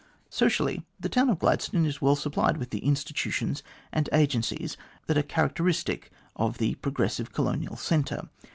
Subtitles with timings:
[0.31, 3.61] Socially, the town of Gladstone is well supplied with the institutions
[3.93, 8.27] and agencies that are characteristic of the pro gressive colonial centre.